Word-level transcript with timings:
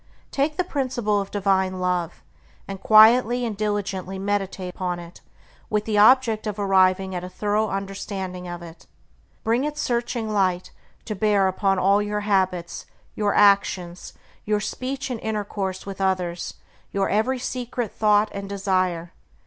Take 0.31 0.57
the 0.57 0.63
principle 0.63 1.21
of 1.21 1.29
divine 1.29 1.79
Love, 1.79 2.23
and 2.67 2.81
quietly 2.81 3.45
and 3.45 3.55
diligently 3.55 4.17
meditate 4.17 4.73
upon 4.73 4.97
it 4.97 5.21
with 5.69 5.85
the 5.85 5.99
object 5.99 6.47
of 6.47 6.57
arriving 6.57 7.13
at 7.13 7.23
a 7.23 7.29
thorough 7.29 7.69
understanding 7.69 8.47
of 8.47 8.63
it. 8.63 8.87
Bring 9.43 9.63
its 9.63 9.79
searching 9.79 10.27
light 10.27 10.71
to 11.05 11.13
bear 11.13 11.47
upon 11.47 11.77
all 11.77 12.01
your 12.01 12.21
habits, 12.21 12.87
your 13.13 13.35
actions, 13.35 14.13
your 14.43 14.59
speech 14.59 15.11
and 15.11 15.19
intercourse 15.19 15.85
with 15.85 16.01
others, 16.01 16.55
your 16.89 17.07
every 17.07 17.37
secret 17.37 17.91
thought 17.91 18.31
and 18.33 18.49
desire. 18.49 19.11